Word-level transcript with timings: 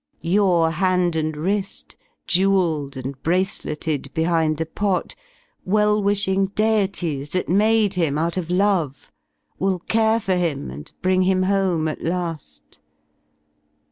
Tour 0.23 0.71
hand 0.71 1.15
and 1.15 1.35
wrifi, 1.35 1.95
jewelled 2.25 2.97
and 2.97 3.21
braceleted. 3.21 4.11
Behind 4.15 4.57
the 4.57 4.65
pot, 4.65 5.13
well 5.63 6.01
wishing 6.01 6.47
deities 6.47 7.27
86 7.35 7.35
That 7.35 7.49
made 7.49 7.93
him 7.93 8.17
out 8.17 8.35
of 8.35 8.49
love 8.49 9.11
y 9.59 9.67
tvill 9.69 9.87
care 9.87 10.19
for 10.19 10.33
him. 10.37 10.71
And 10.71 10.91
bring 11.03 11.21
him 11.21 11.43
home 11.43 11.87
at 11.87 11.99
la§l. 11.99 12.79